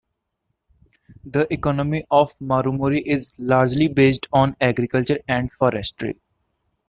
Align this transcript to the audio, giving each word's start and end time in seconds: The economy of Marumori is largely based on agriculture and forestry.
The 1.23 1.45
economy 1.53 2.05
of 2.09 2.35
Marumori 2.39 3.03
is 3.05 3.35
largely 3.39 3.87
based 3.87 4.25
on 4.33 4.55
agriculture 4.59 5.19
and 5.27 5.51
forestry. 5.51 6.19